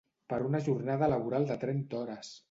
[0.31, 2.33] Per una jornada laboral de trenta hores!